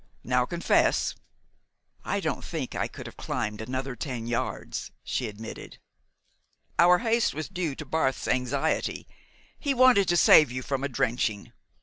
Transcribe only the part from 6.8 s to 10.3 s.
haste was due to Barth's anxiety. He wanted to